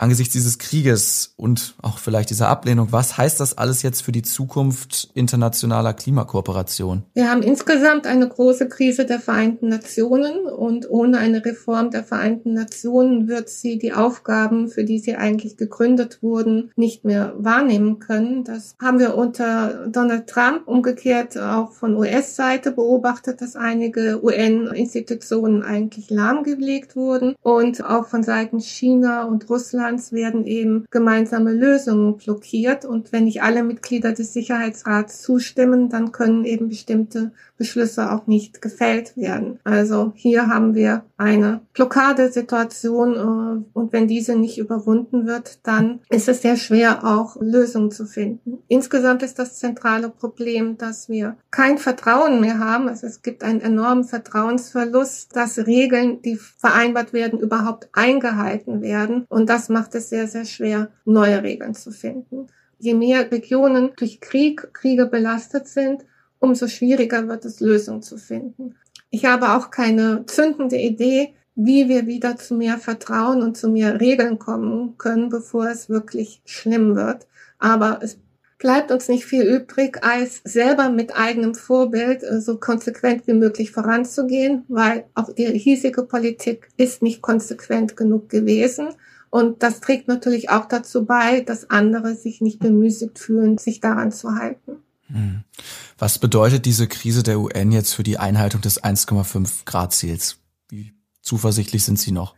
[0.00, 4.22] angesichts dieses Krieges und auch vielleicht dieser Ablehnung, was heißt das alles jetzt für die
[4.22, 7.02] Zukunft internationaler Klimakooperation?
[7.14, 12.54] Wir haben insgesamt eine große Krise der Vereinten Nationen und ohne eine Reform der Vereinten
[12.54, 18.44] Nationen wird sie die Aufgaben, für die sie eigentlich gegründet wurden, nicht mehr wahrnehmen können.
[18.44, 26.08] Das haben wir unter Donald Trump umgekehrt auch von US-Seite beobachtet, dass einige UN-Institutionen eigentlich
[26.10, 32.84] lahmgelegt wurden und auch von Seiten China und Russland Russlands werden eben gemeinsame Lösungen blockiert.
[32.84, 38.62] Und wenn nicht alle Mitglieder des Sicherheitsrats zustimmen, dann können eben bestimmte Beschlüsse auch nicht
[38.62, 39.58] gefällt werden.
[39.64, 46.26] Also hier haben wir eine Blockadesituation äh, und wenn diese nicht überwunden wird, dann ist
[46.28, 48.62] es sehr schwer, auch Lösungen zu finden.
[48.68, 52.88] Insgesamt ist das zentrale Problem, dass wir kein Vertrauen mehr haben.
[52.88, 59.26] Also es gibt einen enormen Vertrauensverlust, dass Regeln, die vereinbart werden, überhaupt eingehalten werden.
[59.28, 62.48] Und das macht es sehr, sehr schwer, neue Regeln zu finden.
[62.78, 66.04] Je mehr Regionen durch Krieg, Kriege belastet sind,
[66.38, 68.76] umso schwieriger wird es, Lösungen zu finden.
[69.10, 74.00] Ich habe auch keine zündende Idee, wie wir wieder zu mehr Vertrauen und zu mehr
[74.00, 77.26] Regeln kommen können, bevor es wirklich schlimm wird.
[77.58, 78.18] Aber es
[78.60, 83.72] bleibt uns nicht viel übrig, als selber mit eigenem Vorbild äh, so konsequent wie möglich
[83.72, 88.90] voranzugehen, weil auch die hiesige Politik ist nicht konsequent genug gewesen.
[89.30, 94.10] Und das trägt natürlich auch dazu bei, dass andere sich nicht bemüßigt fühlen, sich daran
[94.10, 94.82] zu halten.
[95.06, 95.44] Hm.
[95.98, 100.38] Was bedeutet diese Krise der UN jetzt für die Einhaltung des 1,5 Grad Ziels?
[100.68, 102.34] Wie zuversichtlich sind Sie noch?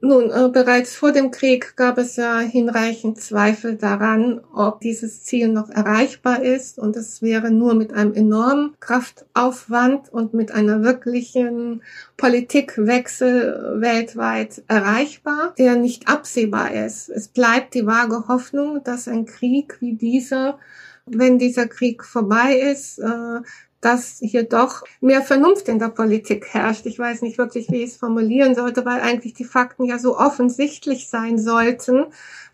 [0.00, 5.48] Nun, äh, bereits vor dem Krieg gab es ja hinreichend Zweifel daran, ob dieses Ziel
[5.48, 6.78] noch erreichbar ist.
[6.78, 11.82] Und es wäre nur mit einem enormen Kraftaufwand und mit einer wirklichen
[12.16, 17.10] Politikwechsel weltweit erreichbar, der nicht absehbar ist.
[17.10, 20.58] Es bleibt die vage Hoffnung, dass ein Krieg wie dieser,
[21.04, 23.40] wenn dieser Krieg vorbei ist, äh,
[23.84, 26.86] dass hier doch mehr Vernunft in der Politik herrscht.
[26.86, 30.18] Ich weiß nicht wirklich, wie ich es formulieren sollte, weil eigentlich die Fakten ja so
[30.18, 32.06] offensichtlich sein sollten,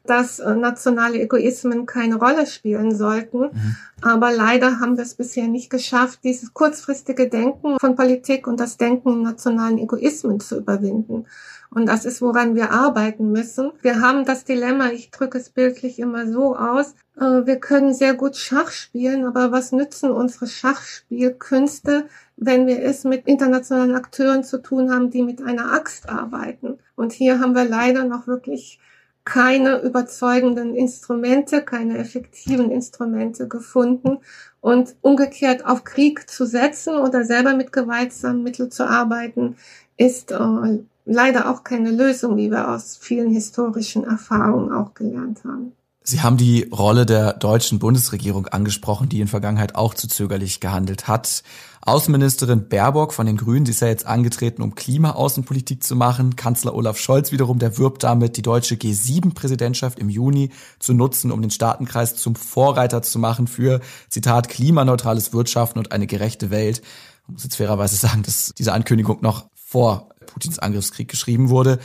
[0.04, 3.40] dass äh, nationale Egoismen keine Rolle spielen sollten.
[3.40, 3.76] Mhm.
[4.02, 8.76] Aber leider haben wir es bisher nicht geschafft, dieses kurzfristige Denken von Politik und das
[8.76, 11.26] Denken nationalen Egoismen zu überwinden.
[11.72, 13.70] Und das ist, woran wir arbeiten müssen.
[13.82, 18.36] Wir haben das Dilemma, ich drücke es bildlich immer so aus, wir können sehr gut
[18.36, 22.06] Schach spielen, aber was nützen unsere Schachspielkünste,
[22.36, 26.78] wenn wir es mit internationalen Akteuren zu tun haben, die mit einer Axt arbeiten?
[26.96, 28.80] Und hier haben wir leider noch wirklich
[29.24, 34.18] keine überzeugenden Instrumente, keine effektiven Instrumente gefunden.
[34.62, 39.56] Und umgekehrt auf Krieg zu setzen oder selber mit gewaltsamen Mitteln zu arbeiten,
[39.98, 45.72] ist äh, leider auch keine Lösung, wie wir aus vielen historischen Erfahrungen auch gelernt haben.
[46.02, 51.08] Sie haben die Rolle der deutschen Bundesregierung angesprochen, die in Vergangenheit auch zu zögerlich gehandelt
[51.08, 51.42] hat.
[51.82, 56.36] Außenministerin Baerbock von den Grünen, sie ist ja jetzt angetreten, um Klimaaußenpolitik zu machen.
[56.36, 61.42] Kanzler Olaf Scholz wiederum, der wirbt damit, die deutsche G7-Präsidentschaft im Juni zu nutzen, um
[61.42, 66.80] den Staatenkreis zum Vorreiter zu machen für, Zitat, klimaneutrales Wirtschaften und eine gerechte Welt.
[67.26, 71.78] Man muss jetzt fairerweise sagen, dass diese Ankündigung noch vor Putins Angriffskrieg geschrieben wurde.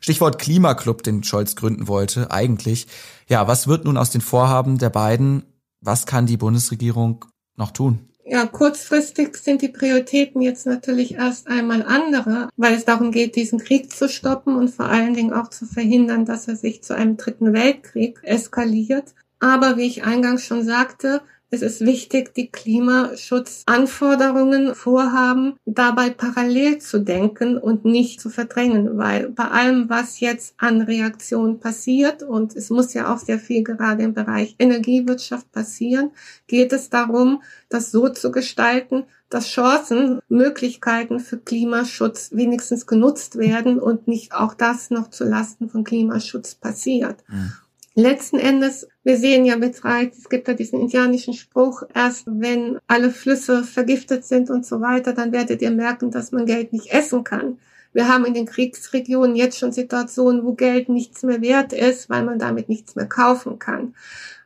[0.00, 2.88] Stichwort Klimaclub, den Scholz gründen wollte, eigentlich.
[3.32, 5.44] Ja, was wird nun aus den Vorhaben der beiden?
[5.80, 7.24] Was kann die Bundesregierung
[7.56, 8.10] noch tun?
[8.26, 13.58] Ja, kurzfristig sind die Prioritäten jetzt natürlich erst einmal andere, weil es darum geht, diesen
[13.58, 17.16] Krieg zu stoppen und vor allen Dingen auch zu verhindern, dass er sich zu einem
[17.16, 19.14] dritten Weltkrieg eskaliert.
[19.40, 21.22] Aber wie ich eingangs schon sagte,
[21.52, 29.28] es ist wichtig, die Klimaschutzanforderungen, Vorhaben dabei parallel zu denken und nicht zu verdrängen, weil
[29.28, 34.02] bei allem, was jetzt an Reaktionen passiert, und es muss ja auch sehr viel gerade
[34.02, 36.12] im Bereich Energiewirtschaft passieren,
[36.46, 43.78] geht es darum, das so zu gestalten, dass Chancen, Möglichkeiten für Klimaschutz wenigstens genutzt werden
[43.78, 47.22] und nicht auch das noch zu Lasten von Klimaschutz passiert.
[47.28, 47.52] Mhm.
[47.94, 53.10] Letzten Endes, wir sehen ja bereits, es gibt ja diesen indianischen Spruch, erst wenn alle
[53.10, 57.22] Flüsse vergiftet sind und so weiter, dann werdet ihr merken, dass man Geld nicht essen
[57.22, 57.58] kann.
[57.92, 62.24] Wir haben in den Kriegsregionen jetzt schon Situationen, wo Geld nichts mehr wert ist, weil
[62.24, 63.94] man damit nichts mehr kaufen kann.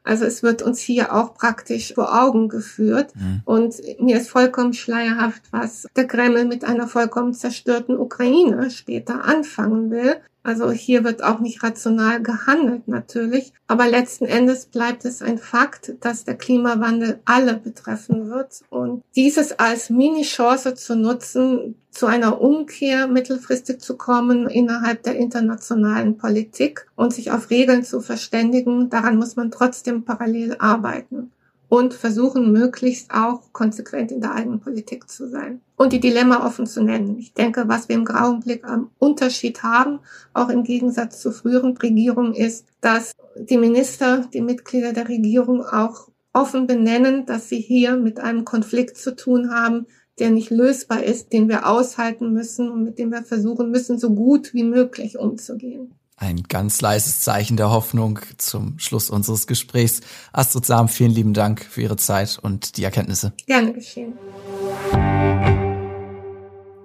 [0.03, 3.13] Also es wird uns hier auch praktisch vor Augen geführt.
[3.17, 3.43] Mhm.
[3.45, 9.91] Und mir ist vollkommen schleierhaft, was der Kreml mit einer vollkommen zerstörten Ukraine später anfangen
[9.91, 10.17] will.
[10.47, 13.53] Also hier wird auch nicht rational gehandelt natürlich.
[13.67, 18.61] Aber letzten Endes bleibt es ein Fakt, dass der Klimawandel alle betreffen wird.
[18.71, 26.17] Und dieses als Mini-Chance zu nutzen, zu einer Umkehr mittelfristig zu kommen innerhalb der internationalen
[26.17, 31.33] Politik und sich auf Regeln zu verständigen, daran muss man trotzdem parallel arbeiten
[31.69, 36.67] und versuchen möglichst auch konsequent in der eigenen Politik zu sein und die Dilemma offen
[36.67, 37.19] zu nennen.
[37.19, 40.01] Ich denke, was wir im grauen Blick am Unterschied haben,
[40.33, 46.09] auch im Gegensatz zu früheren Regierungen, ist, dass die Minister, die Mitglieder der Regierung auch
[46.33, 49.87] offen benennen, dass sie hier mit einem Konflikt zu tun haben,
[50.19, 54.11] der nicht lösbar ist, den wir aushalten müssen und mit dem wir versuchen müssen, so
[54.15, 55.95] gut wie möglich umzugehen.
[56.19, 60.01] Ein ganz leises Zeichen der Hoffnung zum Schluss unseres Gesprächs.
[60.33, 63.35] Astrid Sam, vielen lieben Dank für Ihre Zeit und die Erkenntnisse.
[63.47, 64.15] Gerne geschehen.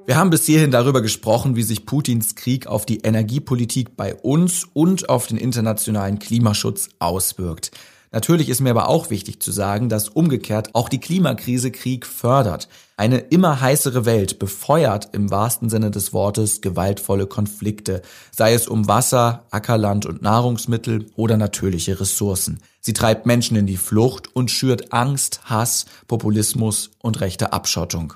[0.05, 4.65] Wir haben bis hierhin darüber gesprochen, wie sich Putins Krieg auf die Energiepolitik bei uns
[4.73, 7.71] und auf den internationalen Klimaschutz auswirkt.
[8.13, 12.67] Natürlich ist mir aber auch wichtig zu sagen, dass umgekehrt auch die Klimakrise Krieg fördert.
[12.97, 18.89] Eine immer heißere Welt befeuert im wahrsten Sinne des Wortes gewaltvolle Konflikte, sei es um
[18.89, 22.59] Wasser, Ackerland und Nahrungsmittel oder natürliche Ressourcen.
[22.81, 28.13] Sie treibt Menschen in die Flucht und schürt Angst, Hass, Populismus und rechte Abschottung.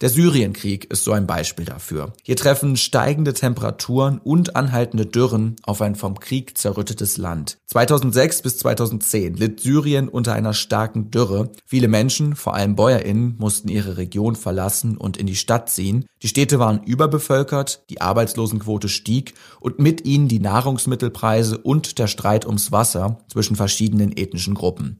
[0.00, 2.12] Der Syrienkrieg ist so ein Beispiel dafür.
[2.22, 7.58] Hier treffen steigende Temperaturen und anhaltende Dürren auf ein vom Krieg zerrüttetes Land.
[7.66, 11.50] 2006 bis 2010 litt Syrien unter einer starken Dürre.
[11.66, 16.06] Viele Menschen, vor allem BäuerInnen, mussten ihre Region verlassen und in die Stadt ziehen.
[16.22, 22.46] Die Städte waren überbevölkert, die Arbeitslosenquote stieg und mit ihnen die Nahrungsmittelpreise und der Streit
[22.46, 24.98] ums Wasser zwischen verschiedenen ethnischen Gruppen.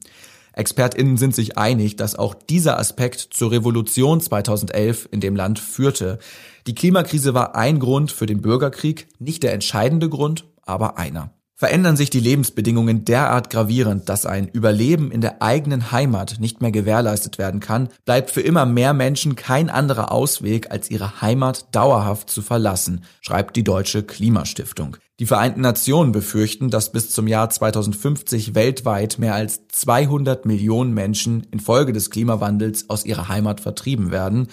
[0.59, 6.19] ExpertInnen sind sich einig, dass auch dieser Aspekt zur Revolution 2011 in dem Land führte.
[6.67, 11.31] Die Klimakrise war ein Grund für den Bürgerkrieg, nicht der entscheidende Grund, aber einer.
[11.55, 16.71] Verändern sich die Lebensbedingungen derart gravierend, dass ein Überleben in der eigenen Heimat nicht mehr
[16.71, 22.29] gewährleistet werden kann, bleibt für immer mehr Menschen kein anderer Ausweg, als ihre Heimat dauerhaft
[22.29, 24.95] zu verlassen, schreibt die Deutsche Klimastiftung.
[25.19, 31.45] Die Vereinten Nationen befürchten, dass bis zum Jahr 2050 weltweit mehr als 200 Millionen Menschen
[31.51, 34.47] infolge des Klimawandels aus ihrer Heimat vertrieben werden.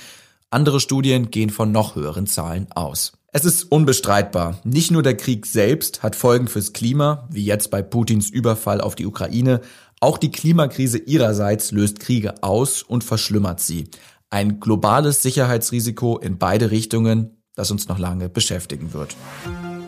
[0.50, 3.12] Andere Studien gehen von noch höheren Zahlen aus.
[3.32, 7.82] Es ist unbestreitbar, nicht nur der Krieg selbst hat Folgen fürs Klima, wie jetzt bei
[7.82, 9.60] Putins Überfall auf die Ukraine,
[10.00, 13.88] auch die Klimakrise ihrerseits löst Kriege aus und verschlimmert sie.
[14.30, 19.14] Ein globales Sicherheitsrisiko in beide Richtungen, das uns noch lange beschäftigen wird.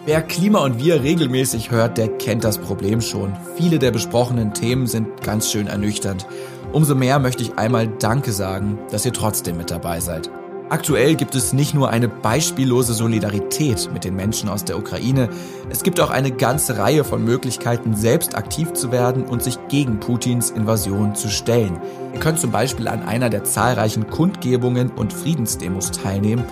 [0.08, 3.36] Wer Klima und Wir regelmäßig hört, der kennt das Problem schon.
[3.58, 6.26] Viele der besprochenen Themen sind ganz schön ernüchternd.
[6.72, 10.30] Umso mehr möchte ich einmal Danke sagen, dass ihr trotzdem mit dabei seid.
[10.70, 15.28] Aktuell gibt es nicht nur eine beispiellose Solidarität mit den Menschen aus der Ukraine,
[15.68, 20.00] es gibt auch eine ganze Reihe von Möglichkeiten, selbst aktiv zu werden und sich gegen
[20.00, 21.78] Putins Invasion zu stellen.
[22.14, 26.44] Ihr könnt zum Beispiel an einer der zahlreichen Kundgebungen und Friedensdemos teilnehmen,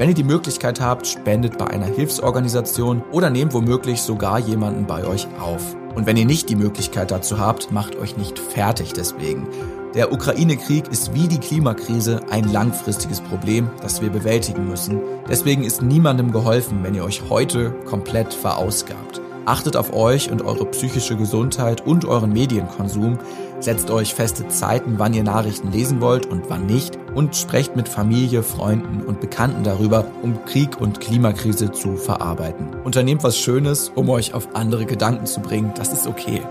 [0.00, 5.04] wenn ihr die Möglichkeit habt, spendet bei einer Hilfsorganisation oder nehmt womöglich sogar jemanden bei
[5.04, 5.76] euch auf.
[5.94, 9.46] Und wenn ihr nicht die Möglichkeit dazu habt, macht euch nicht fertig deswegen.
[9.94, 15.02] Der Ukraine-Krieg ist wie die Klimakrise ein langfristiges Problem, das wir bewältigen müssen.
[15.28, 19.20] Deswegen ist niemandem geholfen, wenn ihr euch heute komplett verausgabt.
[19.46, 23.18] Achtet auf euch und eure psychische Gesundheit und euren Medienkonsum.
[23.58, 26.98] Setzt euch feste Zeiten, wann ihr Nachrichten lesen wollt und wann nicht.
[27.14, 32.68] Und sprecht mit Familie, Freunden und Bekannten darüber, um Krieg und Klimakrise zu verarbeiten.
[32.84, 35.72] Unternehmt was Schönes, um euch auf andere Gedanken zu bringen.
[35.74, 36.42] Das ist okay.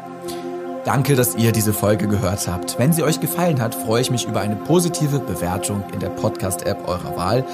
[0.86, 2.80] Danke, dass ihr diese Folge gehört habt.
[2.80, 6.88] Wenn sie euch gefallen hat, freue ich mich über eine positive Bewertung in der Podcast-App
[6.88, 7.46] eurer Wahl.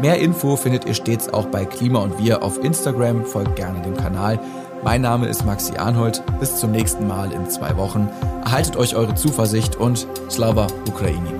[0.00, 3.24] Mehr Info findet ihr stets auch bei Klima und Wir auf Instagram.
[3.24, 4.38] Folgt gerne dem Kanal.
[4.84, 6.22] Mein Name ist Maxi Arnhold.
[6.40, 8.08] Bis zum nächsten Mal in zwei Wochen.
[8.44, 11.30] Erhaltet euch eure Zuversicht und Slava Ukraini.